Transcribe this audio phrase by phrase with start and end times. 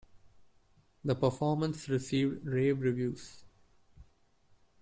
[1.05, 3.45] The performance received rave reviews.